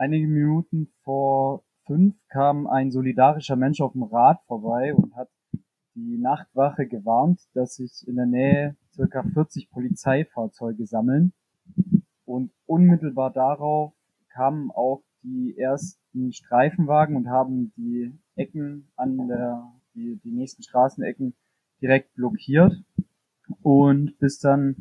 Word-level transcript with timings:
Einige 0.00 0.28
Minuten 0.28 0.88
vor 1.02 1.62
fünf 1.84 2.14
kam 2.30 2.66
ein 2.66 2.90
solidarischer 2.90 3.54
Mensch 3.54 3.82
auf 3.82 3.92
dem 3.92 4.04
Rad 4.04 4.40
vorbei 4.46 4.94
und 4.94 5.14
hat 5.14 5.28
die 5.94 6.16
Nachtwache 6.16 6.86
gewarnt, 6.86 7.42
dass 7.52 7.74
sich 7.74 8.08
in 8.08 8.16
der 8.16 8.24
Nähe 8.24 8.76
circa 8.94 9.22
40 9.22 9.68
Polizeifahrzeuge 9.68 10.86
sammeln. 10.86 11.34
Und 12.24 12.50
unmittelbar 12.64 13.30
darauf 13.30 13.92
kamen 14.30 14.70
auch 14.70 15.02
die 15.22 15.58
ersten 15.58 16.32
Streifenwagen 16.32 17.14
und 17.14 17.28
haben 17.28 17.74
die 17.76 18.18
Ecken 18.36 18.88
an 18.96 19.28
der, 19.28 19.70
die, 19.94 20.18
die 20.24 20.32
nächsten 20.32 20.62
Straßenecken 20.62 21.34
direkt 21.82 22.14
blockiert. 22.14 22.72
Und 23.60 24.18
bis 24.18 24.38
dann 24.38 24.76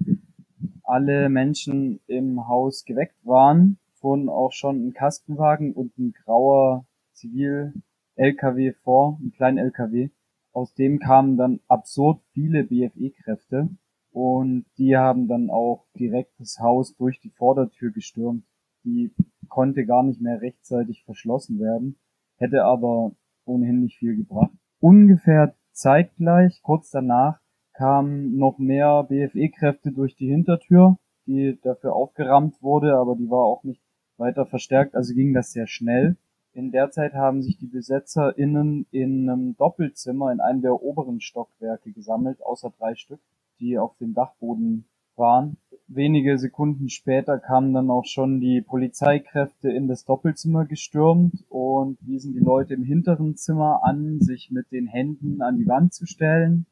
alle 0.84 1.28
Menschen 1.28 2.00
im 2.08 2.48
Haus 2.48 2.86
geweckt 2.86 3.18
waren, 3.26 3.80
fuhren 4.00 4.30
auch 4.30 4.52
schon 4.52 4.88
ein 4.88 4.94
Kastenwagen 4.94 5.74
und 5.74 5.98
ein 5.98 6.14
grauer 6.24 6.86
Zivil-LKW 7.14 8.74
vor, 8.84 9.20
ein 9.22 9.32
kleiner 9.32 9.62
LKW. 9.62 10.10
Aus 10.52 10.74
dem 10.74 11.00
kamen 11.00 11.38
dann 11.38 11.60
absurd 11.68 12.22
viele 12.34 12.64
BFE-Kräfte 12.64 13.70
und 14.12 14.66
die 14.78 14.98
haben 14.98 15.28
dann 15.28 15.50
auch 15.50 15.86
direkt 15.98 16.40
das 16.40 16.60
Haus 16.60 16.96
durch 16.96 17.20
die 17.20 17.30
Vordertür 17.30 17.92
gestürmt. 17.92 18.44
Die 18.84 19.14
konnte 19.48 19.86
gar 19.86 20.04
nicht 20.04 20.22
mehr 20.22 20.42
rechtzeitig 20.42 21.04
verschlossen 21.04 21.60
werden, 21.60 21.98
hätte 22.38 22.64
aber 22.64 23.12
ohnehin 23.46 23.82
nicht 23.82 23.98
viel 23.98 24.16
gebracht. 24.16 24.52
Ungefähr 24.80 25.56
zeitgleich, 25.72 26.62
kurz 26.64 26.90
danach, 26.90 27.40
kamen 27.74 28.36
noch 28.36 28.58
mehr 28.58 29.04
BFE-Kräfte 29.04 29.92
durch 29.92 30.16
die 30.16 30.28
Hintertür, 30.30 30.98
die 31.26 31.60
dafür 31.62 31.94
aufgerammt 31.94 32.62
wurde, 32.62 32.98
aber 32.98 33.16
die 33.16 33.30
war 33.30 33.44
auch 33.44 33.64
nicht 33.64 33.82
weiter 34.20 34.46
verstärkt, 34.46 34.96
also 34.96 35.14
ging 35.14 35.34
das 35.34 35.52
sehr 35.52 35.68
schnell. 35.68 36.18
In 36.54 36.72
der 36.72 36.92
Zeit 36.92 37.14
haben 37.14 37.42
sich 37.42 37.58
die 37.58 37.68
BesetzerInnen 37.68 38.86
in 38.92 39.30
einem 39.30 39.56
Doppelzimmer 39.58 40.32
in 40.32 40.40
einem 40.40 40.62
der 40.62 40.82
oberen 40.82 41.22
Stockwerke 41.22 41.92
gesammelt, 41.92 42.42
außer 42.44 42.74
drei 42.78 42.96
Stück, 42.96 43.20
die 43.60 43.78
auf 43.78 43.96
dem 43.98 44.14
Dachboden 44.14 44.86
waren. 45.16 45.58
Wenige 45.88 46.38
Sekunden 46.38 46.90
später 46.90 47.40
kamen 47.40 47.74
dann 47.74 47.90
auch 47.90 48.06
schon 48.06 48.40
die 48.40 48.62
Polizeikräfte 48.62 49.70
in 49.70 49.88
das 49.88 50.06
Doppelzimmer 50.06 50.66
gestürmt 50.66 51.46
und 51.50 51.98
wiesen 52.02 52.34
die 52.34 52.40
Leute 52.40 52.74
im 52.74 52.84
hinteren 52.84 53.36
Zimmer 53.36 53.82
an, 53.84 54.20
sich 54.20 54.52
mit 54.52 54.72
den 54.72 54.88
Händen 54.88 55.42
an 55.42 55.58
die 55.58 55.68
Wand 55.68 55.94
zu 55.94 56.06
stellen. 56.06 56.66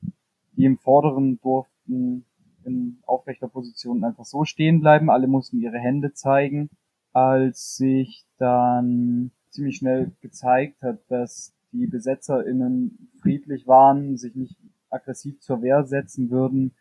Die 0.55 0.65
im 0.65 0.77
vorderen 0.77 1.39
durften 1.41 2.25
in 2.63 2.97
aufrechter 3.05 3.47
Position 3.47 4.03
einfach 4.03 4.25
so 4.25 4.43
stehen 4.43 4.81
bleiben. 4.81 5.09
Alle 5.09 5.27
mussten 5.27 5.59
ihre 5.59 5.77
Hände 5.77 6.13
zeigen. 6.13 6.69
Als 7.17 7.77
sich 7.77 8.27
dann 8.37 9.31
ziemlich 9.49 9.77
schnell 9.77 10.11
gezeigt 10.21 10.83
hat, 10.83 10.99
dass 11.09 11.51
die 11.71 11.87
BesetzerInnen 11.87 13.09
friedlich 13.19 13.65
waren, 13.65 14.17
sich 14.17 14.35
nicht 14.35 14.55
aggressiv 14.91 15.39
zur 15.39 15.63
Wehr 15.63 15.83
setzen 15.85 16.29
würden, 16.29 16.75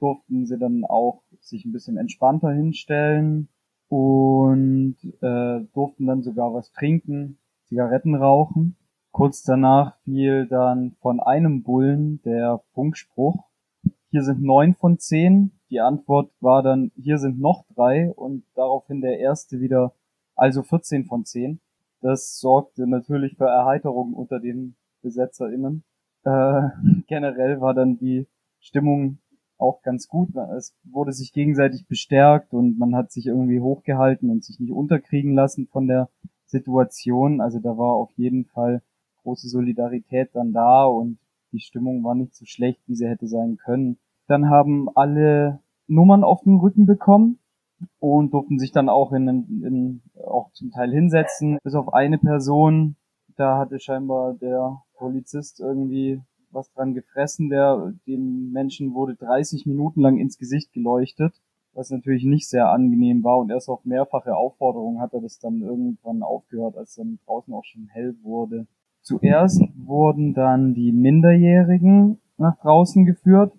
durften 0.00 0.44
sie 0.44 0.58
dann 0.58 0.84
auch 0.84 1.22
sich 1.40 1.64
ein 1.64 1.72
bisschen 1.72 1.96
entspannter 1.96 2.52
hinstellen 2.52 3.48
und 3.88 4.96
äh, 5.22 5.60
durften 5.72 6.08
dann 6.08 6.22
sogar 6.22 6.52
was 6.52 6.70
trinken, 6.72 7.38
Zigaretten 7.64 8.14
rauchen. 8.14 8.76
Kurz 9.12 9.44
danach 9.44 9.96
fiel 10.00 10.46
dann 10.46 10.92
von 11.00 11.20
einem 11.20 11.62
Bullen 11.62 12.20
der 12.20 12.60
Funkspruch, 12.74 13.48
hier 14.10 14.24
sind 14.24 14.42
neun 14.42 14.74
von 14.74 14.98
zehn. 14.98 15.52
Die 15.70 15.80
Antwort 15.80 16.30
war 16.40 16.62
dann, 16.62 16.92
hier 16.94 17.18
sind 17.18 17.40
noch 17.40 17.64
drei 17.74 18.12
und 18.12 18.44
daraufhin 18.54 19.00
der 19.00 19.18
erste 19.18 19.60
wieder, 19.60 19.94
also 20.36 20.62
14 20.62 21.04
von 21.04 21.24
zehn. 21.24 21.60
Das 22.00 22.38
sorgte 22.38 22.86
natürlich 22.86 23.36
für 23.36 23.46
Erheiterung 23.46 24.12
unter 24.12 24.40
den 24.40 24.76
BesetzerInnen. 25.02 25.84
Äh, 26.24 26.62
generell 27.06 27.60
war 27.60 27.74
dann 27.74 27.96
die 27.96 28.26
Stimmung 28.60 29.18
auch 29.58 29.82
ganz 29.82 30.08
gut. 30.08 30.34
Es 30.56 30.76
wurde 30.84 31.12
sich 31.12 31.32
gegenseitig 31.32 31.86
bestärkt 31.86 32.52
und 32.52 32.78
man 32.78 32.94
hat 32.94 33.12
sich 33.12 33.26
irgendwie 33.26 33.60
hochgehalten 33.60 34.30
und 34.30 34.44
sich 34.44 34.60
nicht 34.60 34.72
unterkriegen 34.72 35.34
lassen 35.34 35.66
von 35.66 35.86
der 35.86 36.10
Situation. 36.46 37.40
Also 37.40 37.58
da 37.58 37.76
war 37.78 37.94
auf 37.94 38.10
jeden 38.16 38.44
Fall 38.46 38.82
große 39.22 39.48
Solidarität 39.48 40.30
dann 40.34 40.52
da 40.52 40.84
und 40.84 41.18
die 41.52 41.60
Stimmung 41.60 42.02
war 42.04 42.14
nicht 42.14 42.34
so 42.34 42.44
schlecht, 42.44 42.80
wie 42.86 42.94
sie 42.94 43.08
hätte 43.08 43.28
sein 43.28 43.56
können. 43.56 43.98
Dann 44.26 44.48
haben 44.48 44.88
alle 44.94 45.60
Nummern 45.86 46.24
auf 46.24 46.42
den 46.42 46.56
Rücken 46.56 46.86
bekommen 46.86 47.38
und 47.98 48.32
durften 48.32 48.58
sich 48.58 48.72
dann 48.72 48.88
auch 48.88 49.12
in, 49.12 49.28
in 49.62 50.02
auch 50.24 50.50
zum 50.52 50.70
Teil 50.70 50.90
hinsetzen. 50.92 51.58
Bis 51.62 51.74
auf 51.74 51.92
eine 51.92 52.18
Person, 52.18 52.96
da 53.36 53.58
hatte 53.58 53.78
scheinbar 53.78 54.34
der 54.34 54.82
Polizist 54.94 55.60
irgendwie 55.60 56.20
was 56.50 56.72
dran 56.72 56.94
gefressen. 56.94 57.50
Der 57.50 57.92
dem 58.06 58.50
Menschen 58.52 58.94
wurde 58.94 59.14
30 59.16 59.66
Minuten 59.66 60.00
lang 60.00 60.18
ins 60.18 60.38
Gesicht 60.38 60.72
geleuchtet, 60.72 61.34
was 61.72 61.90
natürlich 61.90 62.24
nicht 62.24 62.48
sehr 62.48 62.70
angenehm 62.70 63.24
war 63.24 63.38
und 63.38 63.50
erst 63.50 63.68
auf 63.68 63.84
mehrfache 63.84 64.36
Aufforderung 64.36 65.00
hat 65.00 65.12
er 65.12 65.20
das 65.20 65.38
dann 65.38 65.60
irgendwann 65.60 66.22
aufgehört, 66.22 66.76
als 66.76 66.94
dann 66.94 67.18
draußen 67.26 67.52
auch 67.52 67.64
schon 67.64 67.88
hell 67.88 68.14
wurde. 68.22 68.66
Zuerst 69.02 69.62
wurden 69.76 70.32
dann 70.32 70.72
die 70.72 70.92
Minderjährigen 70.92 72.20
nach 72.38 72.56
draußen 72.60 73.04
geführt, 73.04 73.52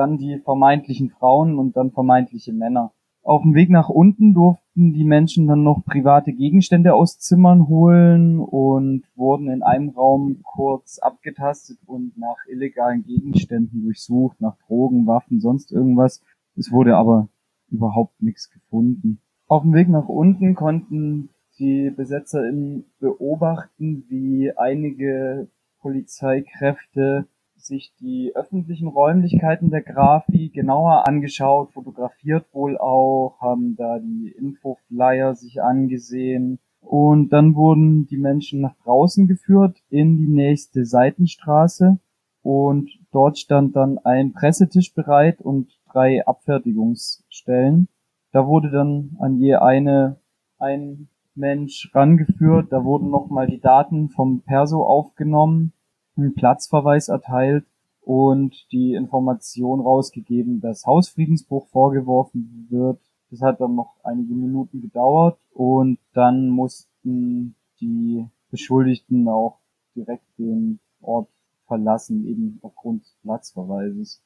dann 0.00 0.16
die 0.16 0.38
vermeintlichen 0.38 1.10
Frauen 1.10 1.58
und 1.58 1.76
dann 1.76 1.90
vermeintliche 1.90 2.54
Männer. 2.54 2.92
Auf 3.22 3.42
dem 3.42 3.54
Weg 3.54 3.68
nach 3.68 3.90
unten 3.90 4.32
durften 4.32 4.94
die 4.94 5.04
Menschen 5.04 5.46
dann 5.46 5.62
noch 5.62 5.84
private 5.84 6.32
Gegenstände 6.32 6.94
aus 6.94 7.18
Zimmern 7.18 7.68
holen 7.68 8.38
und 8.40 9.02
wurden 9.14 9.50
in 9.50 9.62
einem 9.62 9.90
Raum 9.90 10.40
kurz 10.42 10.98
abgetastet 10.98 11.78
und 11.84 12.16
nach 12.16 12.38
illegalen 12.48 13.04
Gegenständen 13.04 13.82
durchsucht, 13.82 14.40
nach 14.40 14.56
Drogen, 14.66 15.06
Waffen, 15.06 15.38
sonst 15.38 15.70
irgendwas. 15.70 16.22
Es 16.56 16.72
wurde 16.72 16.96
aber 16.96 17.28
überhaupt 17.68 18.22
nichts 18.22 18.50
gefunden. 18.50 19.20
Auf 19.48 19.62
dem 19.62 19.74
Weg 19.74 19.90
nach 19.90 20.08
unten 20.08 20.54
konnten 20.54 21.28
die 21.58 21.90
BesetzerInnen 21.90 22.86
beobachten, 23.00 24.04
wie 24.08 24.50
einige 24.56 25.48
Polizeikräfte 25.80 27.26
sich 27.64 27.92
die 28.00 28.32
öffentlichen 28.34 28.88
Räumlichkeiten 28.88 29.70
der 29.70 29.82
Grafi 29.82 30.48
genauer 30.48 31.06
angeschaut, 31.06 31.72
fotografiert 31.72 32.46
wohl 32.52 32.78
auch, 32.78 33.36
haben 33.40 33.76
da 33.76 33.98
die 33.98 34.34
Infoflyer 34.36 35.34
sich 35.34 35.62
angesehen. 35.62 36.58
Und 36.80 37.30
dann 37.30 37.54
wurden 37.54 38.06
die 38.06 38.16
Menschen 38.16 38.60
nach 38.60 38.74
draußen 38.84 39.26
geführt 39.26 39.78
in 39.90 40.16
die 40.16 40.28
nächste 40.28 40.84
Seitenstraße. 40.84 41.98
Und 42.42 42.90
dort 43.12 43.38
stand 43.38 43.76
dann 43.76 43.98
ein 43.98 44.32
Pressetisch 44.32 44.94
bereit 44.94 45.40
und 45.40 45.78
drei 45.92 46.26
Abfertigungsstellen. 46.26 47.88
Da 48.32 48.46
wurde 48.46 48.70
dann 48.70 49.16
an 49.20 49.38
je 49.38 49.56
eine 49.56 50.16
ein 50.58 51.08
Mensch 51.34 51.90
rangeführt, 51.94 52.72
da 52.72 52.84
wurden 52.84 53.10
nochmal 53.10 53.46
die 53.46 53.60
Daten 53.60 54.08
vom 54.08 54.42
Perso 54.42 54.84
aufgenommen 54.84 55.72
einen 56.16 56.34
Platzverweis 56.34 57.08
erteilt 57.08 57.66
und 58.00 58.54
die 58.72 58.94
Information 58.94 59.80
rausgegeben, 59.80 60.60
dass 60.60 60.86
Hausfriedensbruch 60.86 61.68
vorgeworfen 61.68 62.66
wird. 62.70 63.00
Das 63.30 63.42
hat 63.42 63.60
dann 63.60 63.76
noch 63.76 63.96
einige 64.02 64.34
Minuten 64.34 64.80
gedauert 64.80 65.38
und 65.52 65.98
dann 66.12 66.48
mussten 66.48 67.54
die 67.80 68.26
Beschuldigten 68.50 69.28
auch 69.28 69.60
direkt 69.94 70.26
den 70.38 70.80
Ort 71.00 71.28
verlassen, 71.66 72.26
eben 72.26 72.58
aufgrund 72.62 73.04
des 73.04 73.16
Platzverweises. 73.22 74.22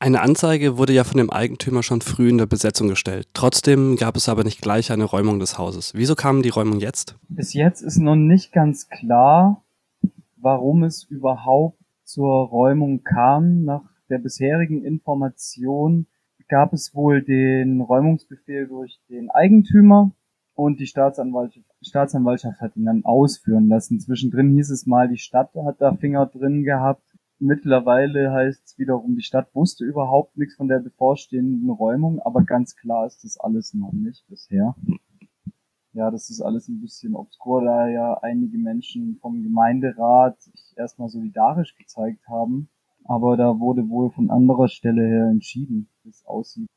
Eine 0.00 0.20
Anzeige 0.20 0.78
wurde 0.78 0.92
ja 0.92 1.02
von 1.02 1.18
dem 1.18 1.30
Eigentümer 1.30 1.82
schon 1.82 2.02
früh 2.02 2.28
in 2.28 2.38
der 2.38 2.46
Besetzung 2.46 2.86
gestellt. 2.86 3.26
Trotzdem 3.34 3.96
gab 3.96 4.16
es 4.16 4.28
aber 4.28 4.44
nicht 4.44 4.60
gleich 4.60 4.92
eine 4.92 5.02
Räumung 5.02 5.40
des 5.40 5.58
Hauses. 5.58 5.92
Wieso 5.94 6.14
kam 6.14 6.42
die 6.42 6.50
Räumung 6.50 6.78
jetzt? 6.78 7.16
Bis 7.28 7.52
jetzt 7.52 7.82
ist 7.82 7.98
noch 7.98 8.14
nicht 8.14 8.52
ganz 8.52 8.88
klar, 8.88 9.64
warum 10.40 10.84
es 10.84 11.04
überhaupt 11.04 11.78
zur 12.04 12.48
Räumung 12.48 13.02
kam. 13.02 13.64
Nach 13.64 13.82
der 14.08 14.18
bisherigen 14.18 14.84
Information 14.84 16.06
gab 16.48 16.72
es 16.72 16.94
wohl 16.94 17.22
den 17.22 17.80
Räumungsbefehl 17.80 18.66
durch 18.66 19.00
den 19.08 19.30
Eigentümer 19.30 20.12
und 20.54 20.80
die 20.80 20.86
Staatsanwaltschaft, 20.86 21.66
Staatsanwaltschaft 21.82 22.60
hat 22.60 22.76
ihn 22.76 22.86
dann 22.86 23.04
ausführen 23.04 23.68
lassen. 23.68 24.00
Zwischendrin 24.00 24.54
hieß 24.54 24.70
es 24.70 24.86
mal, 24.86 25.08
die 25.08 25.18
Stadt 25.18 25.54
hat 25.54 25.80
da 25.80 25.94
Finger 25.94 26.26
drin 26.26 26.64
gehabt. 26.64 27.02
Mittlerweile 27.38 28.32
heißt 28.32 28.64
es 28.64 28.78
wiederum, 28.78 29.14
die 29.14 29.22
Stadt 29.22 29.54
wusste 29.54 29.84
überhaupt 29.84 30.36
nichts 30.36 30.56
von 30.56 30.66
der 30.66 30.80
bevorstehenden 30.80 31.70
Räumung, 31.70 32.18
aber 32.20 32.42
ganz 32.42 32.74
klar 32.74 33.06
ist 33.06 33.22
das 33.22 33.38
alles 33.38 33.74
noch 33.74 33.92
nicht 33.92 34.26
bisher 34.28 34.74
ja, 35.98 36.12
das 36.12 36.30
ist 36.30 36.40
alles 36.40 36.68
ein 36.68 36.80
bisschen 36.80 37.16
obskur, 37.16 37.64
da 37.64 37.88
ja 37.88 38.14
einige 38.22 38.56
Menschen 38.56 39.18
vom 39.20 39.42
Gemeinderat 39.42 40.40
sich 40.40 40.74
erstmal 40.76 41.08
solidarisch 41.08 41.74
gezeigt 41.76 42.20
haben. 42.28 42.68
Aber 43.04 43.36
da 43.36 43.58
wurde 43.58 43.88
wohl 43.88 44.10
von 44.10 44.30
anderer 44.30 44.68
Stelle 44.68 45.02
her 45.02 45.28
entschieden, 45.28 45.88
wie 46.04 46.10
es 46.10 46.24
aussieht. 46.24 46.68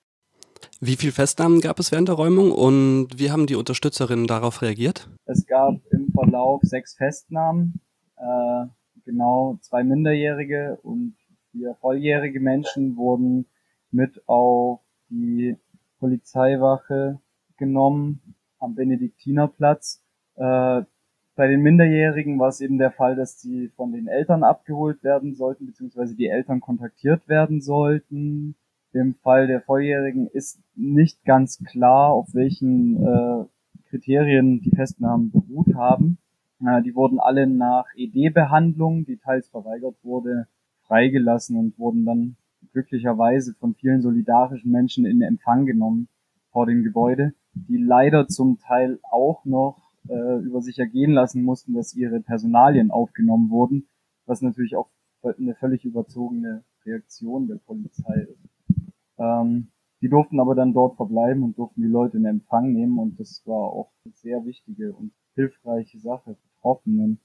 Wie 0.80 0.96
viele 0.96 1.12
Festnahmen 1.12 1.62
gab 1.62 1.78
es 1.78 1.92
während 1.92 2.08
der 2.08 2.16
Räumung 2.16 2.52
und 2.52 3.10
wie 3.16 3.30
haben 3.30 3.46
die 3.46 3.56
Unterstützerinnen 3.56 4.26
darauf 4.26 4.64
reagiert? 4.64 5.08
Es 5.26 5.46
gab 5.46 5.76
im 5.92 6.12
Verlauf 6.12 6.62
sechs 6.64 6.96
Festnahmen, 6.96 7.80
äh, 8.18 8.66
genau 9.06 9.60
zwei 9.62 9.84
Minderjährige 9.84 10.80
und 10.82 11.16
vier 11.52 11.76
volljährige 11.76 12.40
Menschen 12.40 12.96
wurden 12.96 13.46
mit 13.92 14.28
auf 14.28 14.80
die 15.10 15.58
Polizeiwache 16.00 17.20
genommen 17.58 18.36
am 18.62 18.76
Benediktinerplatz. 18.76 20.02
Äh, 20.36 20.84
bei 21.36 21.48
den 21.48 21.62
Minderjährigen 21.62 22.38
war 22.40 22.50
es 22.50 22.62
eben 22.62 22.78
der 22.78 22.92
Fall, 22.92 23.16
dass 23.16 23.38
die 23.38 23.70
von 23.76 23.92
den 23.92 24.08
Eltern 24.08 24.44
abgeholt 24.44 25.04
werden 25.04 25.34
sollten, 25.34 25.66
beziehungsweise 25.66 26.16
die 26.16 26.28
Eltern 26.28 26.60
kontaktiert 26.60 27.28
werden 27.28 27.62
sollten. 27.62 28.56
Im 28.94 29.16
Fall 29.16 29.48
der 29.48 29.62
Volljährigen 29.62 30.28
ist 30.28 30.60
nicht 30.76 31.24
ganz 31.24 31.64
klar, 31.64 32.12
auf 32.12 32.34
welchen 32.34 32.98
äh, 32.98 33.46
Kriterien 33.90 34.62
die 34.62 34.72
Festnahmen 34.72 35.32
beruht 35.32 35.74
haben. 35.76 36.18
Äh, 36.66 36.82
die 36.82 36.96
wurden 36.96 37.20
alle 37.20 37.48
nach 37.48 37.86
ED-Behandlung, 37.96 39.06
die 39.06 39.18
teils 39.18 39.48
verweigert 39.48 39.96
wurde, 40.04 40.48
freigelassen 40.84 41.58
und 41.58 41.80
wurden 41.80 42.06
dann 42.06 42.36
glücklicherweise 42.74 43.54
von 43.54 43.76
vielen 43.76 44.02
solidarischen 44.02 44.72
Menschen 44.72 45.06
in 45.06 45.22
Empfang 45.22 45.66
genommen 45.66 46.08
vor 46.52 46.66
dem 46.66 46.84
Gebäude, 46.84 47.34
die 47.54 47.78
leider 47.78 48.28
zum 48.28 48.58
Teil 48.60 49.00
auch 49.04 49.46
noch 49.46 49.92
äh, 50.08 50.40
über 50.40 50.62
sich 50.62 50.80
ergehen 50.80 51.12
lassen 51.12 51.44
mussten, 51.44 51.74
dass 51.74 51.96
ihre 51.96 52.22
Personalien 52.22 52.92
aufgenommen 52.92 53.50
wurden, 53.50 53.88
was 54.26 54.42
natürlich 54.42 54.76
auch 54.76 54.90
eine 55.24 55.56
völlig 55.56 55.86
überzogene 55.86 56.64
Reaktion 56.86 57.48
der 57.48 57.58
Polizei 57.58 58.28
ist. 58.30 58.50
Ähm, 59.18 59.68
die 60.02 60.10
durften 60.10 60.40
aber 60.40 60.56
dann 60.56 60.74
dort 60.74 60.96
verbleiben 60.96 61.44
und 61.44 61.58
durften 61.58 61.82
die 61.82 61.88
Leute 61.88 62.18
in 62.18 62.26
Empfang 62.26 62.72
nehmen 62.72 62.98
und 62.98 63.20
das 63.20 63.44
war 63.46 63.72
auch 63.72 63.92
eine 64.04 64.14
sehr 64.16 64.46
wichtige 64.46 64.94
und 64.94 65.12
hilfreiche 65.36 66.00
Sache 66.00 66.36
für 66.36 66.50
Betroffenen. 66.56 67.20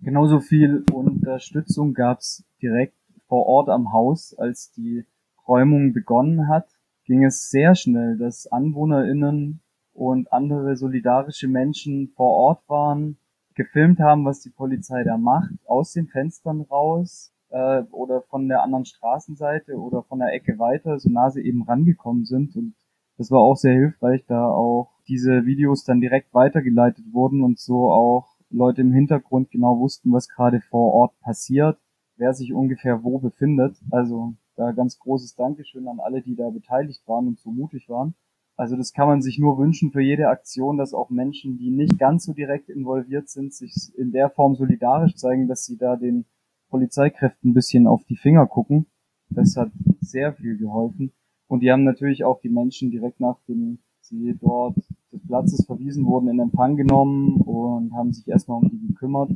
Genauso 0.00 0.40
viel 0.40 0.84
Unterstützung 0.92 1.94
gab 1.94 2.18
es 2.18 2.44
direkt 2.60 2.96
vor 3.28 3.46
Ort 3.46 3.70
am 3.70 3.92
Haus, 3.92 4.34
als 4.36 4.72
die 4.72 5.04
Räumung 5.48 5.92
begonnen 5.92 6.48
hat, 6.48 6.68
ging 7.12 7.24
es 7.26 7.50
sehr 7.50 7.74
schnell, 7.74 8.16
dass 8.16 8.46
AnwohnerInnen 8.46 9.60
und 9.92 10.32
andere 10.32 10.76
solidarische 10.76 11.46
Menschen 11.46 12.08
vor 12.16 12.30
Ort 12.30 12.66
waren, 12.70 13.18
gefilmt 13.54 14.00
haben, 14.00 14.24
was 14.24 14.40
die 14.40 14.48
Polizei 14.48 15.04
da 15.04 15.18
macht, 15.18 15.52
aus 15.66 15.92
den 15.92 16.06
Fenstern 16.06 16.62
raus 16.62 17.34
äh, 17.50 17.82
oder 17.90 18.22
von 18.22 18.48
der 18.48 18.62
anderen 18.62 18.86
Straßenseite 18.86 19.78
oder 19.78 20.02
von 20.04 20.20
der 20.20 20.32
Ecke 20.32 20.58
weiter, 20.58 20.98
so 20.98 21.10
nah 21.10 21.28
sie 21.28 21.42
eben 21.42 21.64
rangekommen 21.64 22.24
sind. 22.24 22.56
Und 22.56 22.76
das 23.18 23.30
war 23.30 23.40
auch 23.40 23.56
sehr 23.56 23.74
hilfreich, 23.74 24.24
da 24.26 24.48
auch 24.48 24.88
diese 25.06 25.44
Videos 25.44 25.84
dann 25.84 26.00
direkt 26.00 26.32
weitergeleitet 26.32 27.04
wurden 27.12 27.42
und 27.42 27.58
so 27.58 27.92
auch 27.92 28.38
Leute 28.48 28.80
im 28.80 28.94
Hintergrund 28.94 29.50
genau 29.50 29.78
wussten, 29.78 30.12
was 30.12 30.30
gerade 30.30 30.62
vor 30.62 30.94
Ort 30.94 31.20
passiert, 31.20 31.76
wer 32.16 32.32
sich 32.32 32.54
ungefähr 32.54 33.04
wo 33.04 33.18
befindet. 33.18 33.76
Also 33.90 34.32
da 34.56 34.72
ganz 34.72 34.98
großes 34.98 35.34
Dankeschön 35.34 35.88
an 35.88 36.00
alle, 36.00 36.22
die 36.22 36.36
da 36.36 36.50
beteiligt 36.50 37.06
waren 37.06 37.28
und 37.28 37.38
so 37.38 37.50
mutig 37.50 37.88
waren. 37.88 38.14
Also 38.56 38.76
das 38.76 38.92
kann 38.92 39.08
man 39.08 39.22
sich 39.22 39.38
nur 39.38 39.58
wünschen 39.58 39.92
für 39.92 40.02
jede 40.02 40.28
Aktion, 40.28 40.76
dass 40.76 40.92
auch 40.92 41.10
Menschen, 41.10 41.56
die 41.56 41.70
nicht 41.70 41.98
ganz 41.98 42.24
so 42.24 42.32
direkt 42.32 42.68
involviert 42.68 43.28
sind, 43.28 43.54
sich 43.54 43.92
in 43.96 44.12
der 44.12 44.30
Form 44.30 44.54
solidarisch 44.54 45.16
zeigen, 45.16 45.48
dass 45.48 45.64
sie 45.64 45.78
da 45.78 45.96
den 45.96 46.26
Polizeikräften 46.68 47.50
ein 47.50 47.54
bisschen 47.54 47.86
auf 47.86 48.04
die 48.04 48.16
Finger 48.16 48.46
gucken. 48.46 48.86
Das 49.30 49.56
hat 49.56 49.70
sehr 50.00 50.34
viel 50.34 50.58
geholfen. 50.58 51.12
Und 51.48 51.60
die 51.60 51.70
haben 51.70 51.84
natürlich 51.84 52.24
auch 52.24 52.40
die 52.40 52.48
Menschen 52.48 52.90
direkt 52.90 53.20
nachdem 53.20 53.78
sie 54.00 54.36
dort 54.40 54.76
des 55.12 55.26
Platzes 55.26 55.64
verwiesen 55.66 56.04
wurden, 56.06 56.28
in 56.28 56.40
Empfang 56.40 56.76
genommen 56.76 57.40
und 57.40 57.92
haben 57.94 58.12
sich 58.12 58.28
erstmal 58.28 58.58
um 58.58 58.68
die 58.68 58.86
gekümmert. 58.86 59.30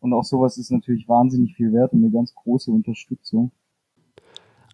Und 0.00 0.12
auch 0.12 0.24
sowas 0.24 0.58
ist 0.58 0.70
natürlich 0.70 1.08
wahnsinnig 1.08 1.54
viel 1.54 1.72
wert 1.72 1.92
und 1.92 2.02
eine 2.02 2.10
ganz 2.10 2.34
große 2.34 2.70
Unterstützung. 2.70 3.52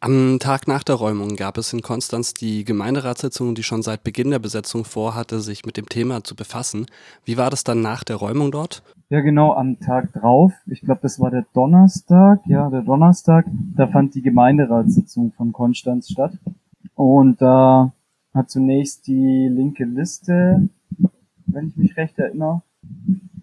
Am 0.01 0.39
Tag 0.39 0.69
nach 0.69 0.85
der 0.85 0.95
Räumung 0.95 1.35
gab 1.35 1.59
es 1.59 1.73
in 1.73 1.83
Konstanz 1.83 2.33
die 2.33 2.65
Gemeinderatssitzung, 2.65 3.57
die 3.57 3.65
schon 3.65 3.83
seit 3.83 4.05
Beginn 4.05 4.31
der 4.31 4.39
Besetzung 4.39 4.85
vorhatte, 4.85 5.41
sich 5.41 5.67
mit 5.67 5.77
dem 5.77 5.89
Thema 5.89 6.23
zu 6.23 6.37
befassen. 6.37 6.87
Wie 7.25 7.37
war 7.37 7.51
das 7.51 7.65
dann 7.65 7.81
nach 7.81 8.05
der 8.05 8.17
Räumung 8.17 8.53
dort? 8.53 8.85
Ja, 9.09 9.21
genau, 9.21 9.55
am 9.55 9.81
Tag 9.81 10.13
drauf, 10.13 10.53
ich 10.67 10.83
glaube, 10.83 11.01
das 11.03 11.19
war 11.19 11.33
der 11.33 11.47
Donnerstag, 11.53 12.41
ja, 12.47 12.71
der 12.71 12.83
Donnerstag, 12.83 13.47
da 13.75 13.89
fand 13.89 14.15
die 14.15 14.23
Gemeinderatssitzung 14.23 15.33
von 15.33 15.53
Konstanz 15.53 16.11
statt. 16.11 16.39
Und 16.95 17.43
da 17.43 17.93
hat 18.35 18.51
zunächst 18.51 19.09
die 19.09 19.49
linke 19.49 19.85
Liste, 19.85 20.69
wenn 21.47 21.69
ich 21.69 21.77
mich 21.77 21.97
recht 21.97 22.19
erinnere, 22.19 22.63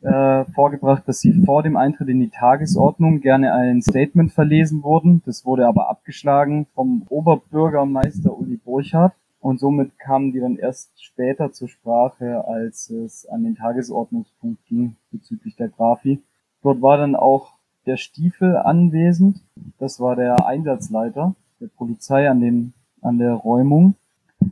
äh, 0.05 0.45
vorgebracht, 0.45 1.03
dass 1.07 1.19
sie 1.19 1.33
vor 1.45 1.63
dem 1.63 1.77
Eintritt 1.77 2.09
in 2.09 2.19
die 2.19 2.29
Tagesordnung 2.29 3.21
gerne 3.21 3.53
ein 3.53 3.81
Statement 3.81 4.31
verlesen 4.31 4.83
wurden. 4.83 5.21
Das 5.25 5.45
wurde 5.45 5.67
aber 5.67 5.89
abgeschlagen 5.89 6.67
vom 6.75 7.05
Oberbürgermeister 7.09 8.37
Uli 8.37 8.57
Burchardt 8.57 9.13
und 9.39 9.59
somit 9.59 9.97
kamen 9.99 10.31
die 10.31 10.39
dann 10.39 10.57
erst 10.57 11.03
später 11.03 11.51
zur 11.51 11.67
Sprache, 11.67 12.47
als 12.47 12.89
es 12.89 13.25
an 13.25 13.43
den 13.43 13.55
Tagesordnungspunkt 13.55 14.65
ging 14.65 14.95
bezüglich 15.11 15.55
der 15.55 15.69
Grafi. 15.69 16.21
Dort 16.61 16.81
war 16.81 16.97
dann 16.97 17.15
auch 17.15 17.53
der 17.85 17.97
Stiefel 17.97 18.57
anwesend. 18.57 19.41
Das 19.77 19.99
war 19.99 20.15
der 20.15 20.47
Einsatzleiter 20.47 21.35
der 21.59 21.67
Polizei 21.67 22.29
an 22.29 22.41
den, 22.41 22.73
an 23.01 23.17
der 23.17 23.33
Räumung. 23.33 23.95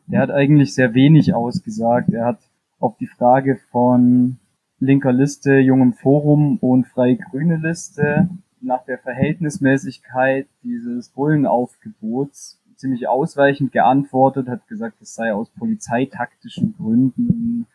Der 0.07 0.21
hat 0.21 0.31
eigentlich 0.31 0.73
sehr 0.73 0.93
wenig 0.93 1.33
ausgesagt. 1.33 2.11
Er 2.11 2.25
hat 2.25 2.39
auf 2.79 2.97
die 2.97 3.07
Frage 3.07 3.57
von 3.71 4.37
linker 4.83 5.13
Liste, 5.13 5.59
Jungem 5.59 5.93
Forum 5.93 6.57
und 6.57 6.85
Freie 6.87 7.17
Grüne 7.17 7.55
Liste 7.55 8.29
nach 8.61 8.83
der 8.83 8.97
Verhältnismäßigkeit 8.97 10.47
dieses 10.63 11.09
Bullenaufgebots 11.09 12.59
ziemlich 12.75 13.07
ausweichend 13.07 13.71
geantwortet, 13.71 14.49
hat 14.49 14.67
gesagt, 14.67 15.01
es 15.01 15.15
sei 15.15 15.33
aus 15.33 15.49
polizeitaktischen 15.51 16.75
Gründen, 16.77 17.65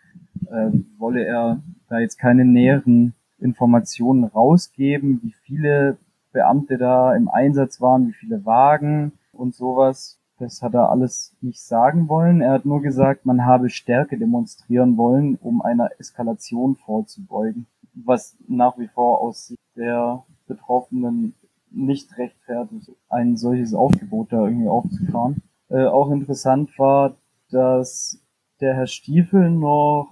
äh, 0.51 0.71
wolle 0.99 1.25
er 1.25 1.63
da 1.89 1.99
jetzt 1.99 2.19
keine 2.19 2.45
näheren 2.45 3.15
Informationen 3.39 4.25
rausgeben, 4.25 5.21
wie 5.23 5.33
viele 5.45 5.97
Beamte 6.33 6.77
da 6.77 7.15
im 7.15 7.29
Einsatz 7.29 7.81
waren, 7.81 8.09
wie 8.09 8.13
viele 8.13 8.45
Wagen 8.45 9.13
und 9.33 9.55
sowas. 9.55 10.18
Das 10.39 10.63
hat 10.63 10.75
er 10.75 10.91
alles 10.91 11.35
nicht 11.41 11.61
sagen 11.61 12.09
wollen. 12.09 12.41
Er 12.41 12.53
hat 12.53 12.65
nur 12.65 12.81
gesagt, 12.81 13.27
man 13.27 13.45
habe 13.45 13.71
Stärke 13.71 14.19
demonstrieren 14.19 14.97
wollen, 14.97 15.37
um 15.37 15.63
einer 15.63 15.91
Eskalation 15.99 16.77
vorzubeugen. 16.77 17.67
Was 17.95 18.37
nach 18.47 18.79
wie 18.79 18.87
vor 18.87 19.21
aus 19.21 19.49
Sicht 19.49 19.61
der 19.77 20.25
Betroffenen 20.47 21.35
nicht 21.71 22.17
rechtfertigt, 22.17 22.91
ein 23.09 23.37
solches 23.37 23.75
Aufgebot 23.75 24.33
da 24.33 24.45
irgendwie 24.45 24.69
aufzufahren. 24.69 25.43
Äh, 25.69 25.85
auch 25.85 26.11
interessant 26.11 26.79
war, 26.79 27.17
dass 27.51 28.23
der 28.61 28.75
Herr 28.75 28.87
Stiefel 28.87 29.51
noch 29.51 30.09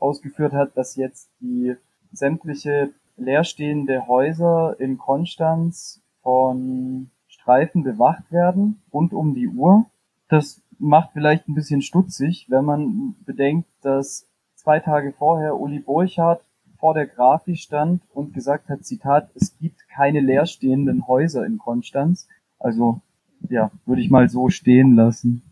ausgeführt 0.00 0.52
hat, 0.52 0.76
dass 0.76 0.96
jetzt 0.96 1.30
die 1.40 1.76
sämtliche 2.12 2.90
leerstehende 3.16 4.06
Häuser 4.06 4.76
in 4.78 4.98
Konstanz 4.98 6.02
von 6.22 7.10
Streifen 7.46 7.84
bewacht 7.84 8.32
werden, 8.32 8.82
rund 8.92 9.12
um 9.12 9.32
die 9.32 9.46
Uhr. 9.46 9.86
Das 10.28 10.60
macht 10.80 11.10
vielleicht 11.12 11.46
ein 11.46 11.54
bisschen 11.54 11.80
stutzig, 11.80 12.46
wenn 12.48 12.64
man 12.64 13.14
bedenkt, 13.24 13.68
dass 13.82 14.26
zwei 14.56 14.80
Tage 14.80 15.12
vorher 15.16 15.56
Uli 15.56 15.78
Burchardt 15.78 16.42
vor 16.80 16.92
der 16.92 17.06
Grafi 17.06 17.54
stand 17.54 18.02
und 18.12 18.34
gesagt 18.34 18.68
hat, 18.68 18.84
Zitat, 18.84 19.30
es 19.36 19.56
gibt 19.58 19.88
keine 19.88 20.18
leerstehenden 20.18 21.06
Häuser 21.06 21.46
in 21.46 21.58
Konstanz. 21.58 22.26
Also, 22.58 23.00
ja, 23.48 23.70
würde 23.86 24.02
ich 24.02 24.10
mal 24.10 24.28
so 24.28 24.48
stehen 24.48 24.96
lassen. 24.96 25.42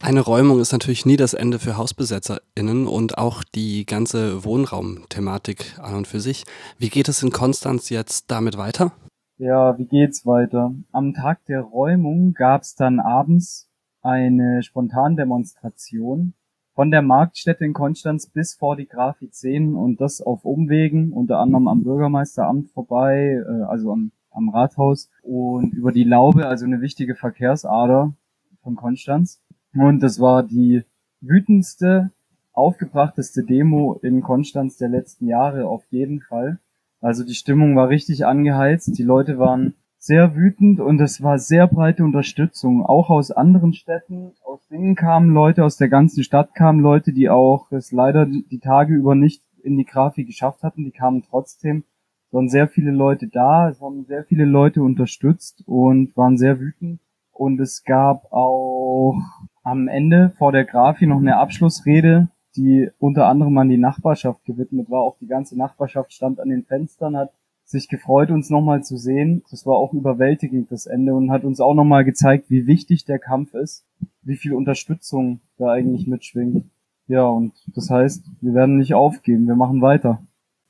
Eine 0.00 0.20
Räumung 0.20 0.60
ist 0.60 0.72
natürlich 0.72 1.06
nie 1.06 1.16
das 1.16 1.32
Ende 1.32 1.58
für 1.58 1.78
HausbesetzerInnen 1.78 2.86
und 2.86 3.16
auch 3.16 3.42
die 3.42 3.86
ganze 3.86 4.44
Wohnraumthematik 4.44 5.78
an 5.78 5.94
und 5.94 6.06
für 6.06 6.20
sich. 6.20 6.44
Wie 6.76 6.90
geht 6.90 7.08
es 7.08 7.22
in 7.22 7.30
Konstanz 7.30 7.88
jetzt 7.88 8.30
damit 8.30 8.58
weiter? 8.58 8.92
Ja, 9.36 9.76
wie 9.78 9.86
geht's 9.86 10.24
weiter? 10.26 10.72
Am 10.92 11.12
Tag 11.12 11.44
der 11.46 11.62
Räumung 11.62 12.34
gab's 12.34 12.76
dann 12.76 13.00
abends 13.00 13.68
eine 14.00 14.62
Spontandemonstration 14.62 16.34
von 16.72 16.92
der 16.92 17.02
Marktstätte 17.02 17.64
in 17.64 17.72
Konstanz 17.72 18.28
bis 18.28 18.54
vor 18.54 18.76
die 18.76 18.86
Grafi 18.86 19.28
10 19.28 19.74
und 19.74 20.00
das 20.00 20.20
auf 20.20 20.44
Umwegen, 20.44 21.12
unter 21.12 21.40
anderem 21.40 21.66
am 21.66 21.82
Bürgermeisteramt 21.82 22.70
vorbei, 22.70 23.42
äh, 23.44 23.62
also 23.62 23.90
am, 23.90 24.12
am 24.30 24.50
Rathaus 24.50 25.10
und 25.22 25.74
über 25.74 25.90
die 25.90 26.04
Laube, 26.04 26.46
also 26.46 26.64
eine 26.64 26.80
wichtige 26.80 27.16
Verkehrsader 27.16 28.14
von 28.62 28.76
Konstanz. 28.76 29.42
Und 29.74 30.00
das 30.00 30.20
war 30.20 30.44
die 30.44 30.84
wütendste, 31.20 32.12
aufgebrachteste 32.52 33.42
Demo 33.42 33.98
in 34.00 34.20
Konstanz 34.20 34.76
der 34.76 34.90
letzten 34.90 35.26
Jahre 35.26 35.66
auf 35.66 35.84
jeden 35.90 36.20
Fall. 36.20 36.60
Also 37.04 37.22
die 37.22 37.34
Stimmung 37.34 37.76
war 37.76 37.90
richtig 37.90 38.24
angeheizt, 38.24 38.96
die 38.96 39.02
Leute 39.02 39.38
waren 39.38 39.74
sehr 39.98 40.36
wütend 40.36 40.80
und 40.80 40.98
es 41.02 41.22
war 41.22 41.38
sehr 41.38 41.66
breite 41.66 42.02
Unterstützung, 42.02 42.82
auch 42.82 43.10
aus 43.10 43.30
anderen 43.30 43.74
Städten. 43.74 44.32
Aus 44.42 44.66
Dingen 44.68 44.94
kamen 44.94 45.28
Leute, 45.28 45.64
aus 45.64 45.76
der 45.76 45.90
ganzen 45.90 46.24
Stadt 46.24 46.54
kamen 46.54 46.80
Leute, 46.80 47.12
die 47.12 47.28
auch 47.28 47.70
es 47.72 47.92
leider 47.92 48.24
die 48.24 48.58
Tage 48.58 48.94
über 48.94 49.14
nicht 49.14 49.42
in 49.62 49.76
die 49.76 49.84
Grafik 49.84 50.26
geschafft 50.26 50.62
hatten, 50.62 50.82
die 50.82 50.92
kamen 50.92 51.22
trotzdem. 51.28 51.84
Es 52.28 52.32
waren 52.32 52.48
sehr 52.48 52.68
viele 52.68 52.90
Leute 52.90 53.28
da, 53.28 53.68
es 53.68 53.82
haben 53.82 54.06
sehr 54.06 54.24
viele 54.24 54.46
Leute 54.46 54.82
unterstützt 54.82 55.62
und 55.66 56.16
waren 56.16 56.38
sehr 56.38 56.58
wütend. 56.58 57.00
Und 57.32 57.60
es 57.60 57.84
gab 57.84 58.32
auch 58.32 59.20
am 59.62 59.88
Ende 59.88 60.32
vor 60.38 60.52
der 60.52 60.64
Grafik 60.64 61.10
noch 61.10 61.18
eine 61.18 61.36
Abschlussrede, 61.36 62.30
die 62.56 62.90
unter 62.98 63.26
anderem 63.26 63.56
an 63.58 63.68
die 63.68 63.78
Nachbarschaft 63.78 64.44
gewidmet 64.44 64.90
war. 64.90 65.00
Auch 65.00 65.16
die 65.18 65.26
ganze 65.26 65.56
Nachbarschaft 65.58 66.12
stand 66.12 66.40
an 66.40 66.48
den 66.48 66.64
Fenstern, 66.64 67.16
hat 67.16 67.32
sich 67.64 67.88
gefreut, 67.88 68.30
uns 68.30 68.50
nochmal 68.50 68.82
zu 68.82 68.96
sehen. 68.96 69.42
Das 69.50 69.66
war 69.66 69.76
auch 69.76 69.92
überwältigend, 69.92 70.70
das 70.70 70.86
Ende, 70.86 71.14
und 71.14 71.30
hat 71.30 71.44
uns 71.44 71.60
auch 71.60 71.74
nochmal 71.74 72.04
gezeigt, 72.04 72.50
wie 72.50 72.66
wichtig 72.66 73.04
der 73.04 73.18
Kampf 73.18 73.54
ist, 73.54 73.86
wie 74.22 74.36
viel 74.36 74.52
Unterstützung 74.52 75.40
da 75.56 75.70
eigentlich 75.70 76.06
mitschwingt. 76.06 76.64
Ja, 77.06 77.26
und 77.26 77.52
das 77.74 77.90
heißt, 77.90 78.30
wir 78.40 78.54
werden 78.54 78.78
nicht 78.78 78.94
aufgeben, 78.94 79.46
wir 79.46 79.56
machen 79.56 79.82
weiter. 79.82 80.22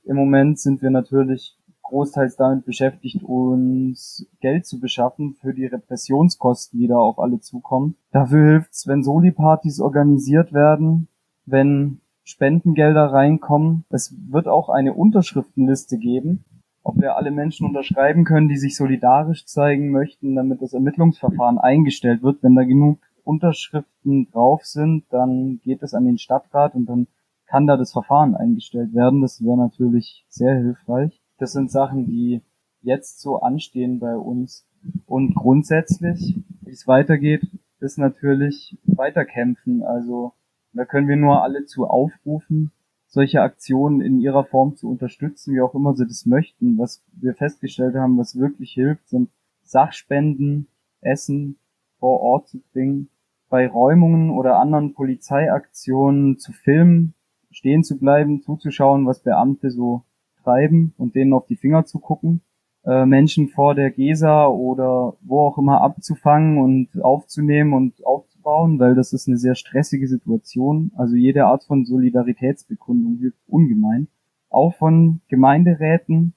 Im 0.05 0.17
Moment 0.17 0.59
sind 0.59 0.83
wir 0.83 0.91
natürlich 0.91 1.57
großteils 1.83 2.37
damit 2.37 2.65
beschäftigt, 2.65 3.23
uns 3.23 4.27
Geld 4.41 4.67
zu 4.67 4.81
beschaffen 4.81 5.35
für 5.35 5.55
die 5.55 5.67
Repressionskosten, 5.67 6.81
die 6.81 6.89
da 6.89 6.97
auf 6.97 7.19
alle 7.19 7.41
zukommen. 7.41 7.97
Dafür 8.11 8.47
hilft's, 8.47 8.87
wenn 8.87 9.05
Soli-Partys 9.05 9.81
organisiert 9.81 10.53
werden, 10.53 11.09
wenn 11.47 12.01
Spendengelder 12.25 13.07
reinkommen. 13.13 13.85
Es 13.91 14.15
wird 14.31 14.49
auch 14.49 14.69
eine 14.71 14.95
Unterschriftenliste 14.95 15.99
geben, 15.99 16.45
ob 16.83 17.01
wir 17.01 17.17
alle 17.17 17.31
Menschen 17.31 17.67
unterschreiben 17.67 18.25
können, 18.25 18.49
die 18.49 18.57
sich 18.57 18.77
solidarisch 18.77 19.47
zeigen 19.47 19.91
möchten, 19.91 20.35
damit 20.35 20.63
das 20.63 20.73
Ermittlungsverfahren 20.73 21.59
eingestellt 21.59 22.23
wird. 22.23 22.43
Wenn 22.43 22.55
da 22.55 22.65
genug 22.65 22.99
Unterschriften 23.25 24.31
drauf 24.31 24.65
sind, 24.65 25.05
dann 25.11 25.61
geht 25.63 25.83
es 25.83 25.95
an 25.95 26.05
den 26.05 26.19
Stadtrat 26.19 26.75
und 26.75 26.87
dann 26.87 27.07
kann 27.47 27.67
da 27.67 27.77
das 27.77 27.93
Verfahren 27.93 28.35
eingestellt 28.35 28.95
werden. 28.95 29.21
Das 29.21 29.43
wäre 29.43 29.57
natürlich 29.57 30.25
sehr 30.29 30.57
hilfreich. 30.57 31.21
Das 31.39 31.53
sind 31.53 31.71
Sachen, 31.71 32.07
die 32.07 32.43
jetzt 32.83 33.21
so 33.21 33.41
anstehen 33.41 33.99
bei 33.99 34.17
uns. 34.17 34.67
Und 35.07 35.35
grundsätzlich, 35.35 36.43
wie 36.63 36.71
es 36.71 36.87
weitergeht, 36.87 37.47
ist 37.81 37.99
natürlich 37.99 38.79
weiterkämpfen. 38.85 39.83
Also 39.83 40.33
da 40.75 40.85
können 40.85 41.09
wir 41.09 41.17
nur 41.17 41.43
alle 41.43 41.65
zu 41.65 41.87
aufrufen, 41.87 42.73
solche 43.07 43.43
Aktionen 43.43 44.01
in 44.01 44.21
ihrer 44.21 44.45
Form 44.45 44.77
zu 44.77 44.89
unterstützen, 44.91 45.55
wie 45.55 45.61
auch 45.61 45.75
immer 45.75 45.95
sie 45.95 46.07
das 46.07 46.27
möchten. 46.27 46.79
Was 46.79 47.03
wir 47.13 47.35
festgestellt 47.35 47.95
haben, 47.95 48.19
was 48.19 48.39
wirklich 48.39 48.73
hilft, 48.73 49.09
sind 49.09 49.31
Sachspenden, 49.63 50.67
Essen 51.01 51.59
vor 51.99 52.21
Ort 52.21 52.49
zu 52.49 52.61
bringen, 52.73 53.09
bei 53.49 53.69
Räumungen 53.69 54.31
oder 54.31 54.59
anderen 54.59 54.95
Polizeiaktionen 54.95 56.39
zu 56.39 56.53
filmen, 56.53 57.15
stehen 57.51 57.85
zu 57.85 57.99
bleiben, 57.99 58.43
zuzuschauen, 58.43 59.07
was 59.07 59.23
Beamte 59.23 59.71
so 59.71 60.03
treiben 60.43 60.93
und 60.99 61.15
denen 61.15 61.33
auf 61.33 61.47
die 61.47 61.57
Finger 61.57 61.85
zu 61.85 62.01
gucken, 62.01 62.41
äh, 62.85 63.07
Menschen 63.07 63.49
vor 63.49 63.77
der 63.77 63.91
Gesa 63.91 64.47
oder 64.47 65.15
wo 65.21 65.41
auch 65.47 65.57
immer 65.57 65.81
abzufangen 65.81 66.59
und 66.59 67.03
aufzunehmen 67.03 67.73
und 67.73 68.05
aufzunehmen 68.05 68.34
aufbauen, 68.45 68.79
weil 68.79 68.95
das 68.95 69.13
ist 69.13 69.27
eine 69.29 69.39
sehr 69.39 69.55
stressige 69.55 70.07
Situation. 70.07 70.93
Also 70.97 71.17
jede 71.17 71.47
Art 71.47 71.65
von 71.65 71.85
Solidaritätsbekundung 71.85 73.17
hilft 73.17 73.39
ungemein. 73.47 74.09
Auch 74.51 74.75
von 74.75 75.21
Gemeinderäten 75.29 76.35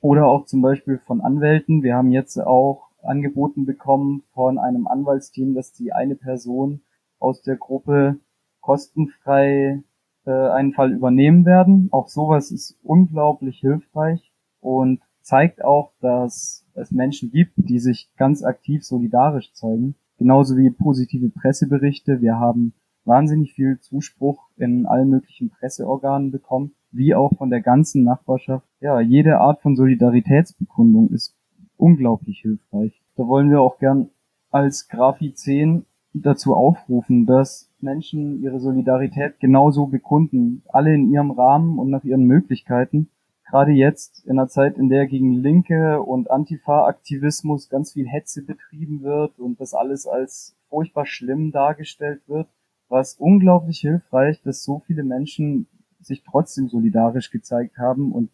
oder 0.00 0.26
auch 0.26 0.46
zum 0.46 0.62
Beispiel 0.62 0.98
von 0.98 1.20
Anwälten. 1.20 1.82
Wir 1.82 1.96
haben 1.96 2.12
jetzt 2.12 2.38
auch 2.38 2.88
angeboten 3.02 3.66
bekommen 3.66 4.22
von 4.32 4.58
einem 4.58 4.86
Anwaltsteam, 4.86 5.54
dass 5.54 5.72
die 5.72 5.92
eine 5.92 6.14
Person 6.14 6.80
aus 7.18 7.42
der 7.42 7.56
Gruppe 7.56 8.18
kostenfrei 8.60 9.82
äh, 10.24 10.30
einen 10.30 10.72
Fall 10.72 10.92
übernehmen 10.92 11.44
werden. 11.44 11.88
Auch 11.90 12.08
sowas 12.08 12.50
ist 12.50 12.78
unglaublich 12.82 13.58
hilfreich 13.60 14.32
und 14.60 15.00
zeigt 15.20 15.62
auch, 15.62 15.92
dass 16.00 16.64
es 16.74 16.90
Menschen 16.90 17.30
gibt, 17.30 17.54
die 17.56 17.80
sich 17.80 18.08
ganz 18.16 18.42
aktiv 18.42 18.84
solidarisch 18.84 19.52
zeigen 19.52 19.94
genauso 20.18 20.56
wie 20.56 20.70
positive 20.70 21.30
Presseberichte. 21.30 22.20
Wir 22.20 22.36
haben 22.36 22.74
wahnsinnig 23.04 23.54
viel 23.54 23.78
Zuspruch 23.80 24.48
in 24.56 24.86
allen 24.86 25.08
möglichen 25.08 25.50
Presseorganen 25.50 26.30
bekommen, 26.30 26.72
wie 26.90 27.14
auch 27.14 27.36
von 27.38 27.50
der 27.50 27.62
ganzen 27.62 28.04
Nachbarschaft. 28.04 28.66
Ja, 28.80 29.00
jede 29.00 29.38
Art 29.38 29.62
von 29.62 29.76
Solidaritätsbekundung 29.76 31.10
ist 31.10 31.34
unglaublich 31.76 32.40
hilfreich. 32.40 33.00
Da 33.16 33.26
wollen 33.26 33.50
wir 33.50 33.60
auch 33.60 33.78
gern 33.78 34.10
als 34.50 34.88
Grafi 34.88 35.34
10 35.34 35.84
dazu 36.12 36.54
aufrufen, 36.54 37.26
dass 37.26 37.70
Menschen 37.80 38.42
ihre 38.42 38.60
Solidarität 38.60 39.38
genauso 39.40 39.86
bekunden, 39.86 40.62
alle 40.68 40.94
in 40.94 41.12
ihrem 41.12 41.30
Rahmen 41.30 41.78
und 41.78 41.90
nach 41.90 42.04
ihren 42.04 42.24
Möglichkeiten 42.24 43.08
gerade 43.48 43.72
jetzt 43.72 44.24
in 44.26 44.38
einer 44.38 44.48
Zeit, 44.48 44.76
in 44.76 44.88
der 44.88 45.06
gegen 45.06 45.32
Linke 45.32 46.02
und 46.02 46.30
Antifa-Aktivismus 46.30 47.68
ganz 47.68 47.92
viel 47.92 48.06
Hetze 48.06 48.42
betrieben 48.42 49.02
wird 49.02 49.38
und 49.38 49.60
das 49.60 49.74
alles 49.74 50.06
als 50.06 50.56
furchtbar 50.68 51.06
schlimm 51.06 51.50
dargestellt 51.50 52.20
wird, 52.26 52.48
war 52.88 53.00
es 53.00 53.14
unglaublich 53.14 53.80
hilfreich, 53.80 54.40
dass 54.42 54.64
so 54.64 54.82
viele 54.86 55.02
Menschen 55.02 55.66
sich 56.00 56.22
trotzdem 56.22 56.68
solidarisch 56.68 57.30
gezeigt 57.30 57.78
haben 57.78 58.12
und 58.12 58.30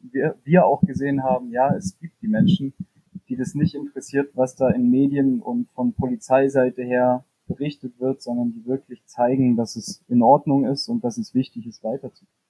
wir, 0.00 0.36
wir 0.44 0.66
auch 0.66 0.82
gesehen 0.82 1.24
haben, 1.24 1.50
ja, 1.50 1.74
es 1.74 1.98
gibt 1.98 2.20
die 2.22 2.28
Menschen, 2.28 2.74
die 3.28 3.36
das 3.36 3.54
nicht 3.54 3.74
interessiert, 3.74 4.30
was 4.34 4.56
da 4.56 4.68
in 4.68 4.90
Medien 4.90 5.40
und 5.40 5.70
von 5.70 5.94
Polizeiseite 5.94 6.82
her 6.82 7.24
berichtet 7.46 7.98
wird, 7.98 8.22
sondern 8.22 8.52
die 8.52 8.66
wirklich 8.66 9.04
zeigen, 9.06 9.56
dass 9.56 9.76
es 9.76 10.04
in 10.08 10.22
Ordnung 10.22 10.66
ist 10.66 10.88
und 10.88 11.02
dass 11.02 11.18
es 11.18 11.34
wichtig 11.34 11.66
ist, 11.66 11.82
weiterzugehen. 11.82 12.41